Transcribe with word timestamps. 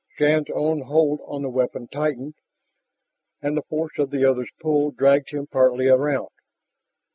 Shann's 0.17 0.47
own 0.51 0.81
hold 0.81 1.19
on 1.27 1.43
the 1.43 1.49
weapon 1.51 1.87
tightened, 1.87 2.33
and 3.39 3.55
the 3.55 3.61
force 3.61 3.99
of 3.99 4.09
the 4.09 4.25
other's 4.27 4.49
pull 4.59 4.89
dragged 4.89 5.29
him 5.29 5.45
partly 5.45 5.89
around. 5.89 6.29